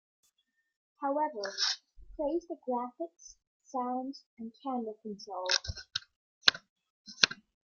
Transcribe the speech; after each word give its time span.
However, 0.99 1.53
he 1.93 2.03
praised 2.17 2.47
the 2.49 2.57
graphics, 2.67 3.35
sounds 3.65 4.25
and 4.39 4.51
camera 4.63 4.95
control. 5.03 5.45